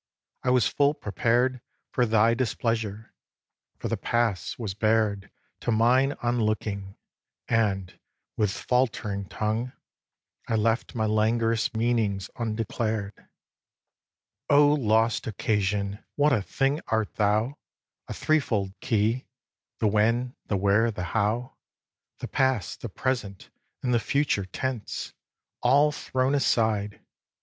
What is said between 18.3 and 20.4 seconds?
fold key, the when,